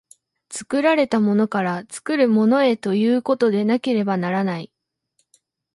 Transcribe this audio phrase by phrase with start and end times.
[0.49, 4.71] 作られたものから作るものへということでなければならない。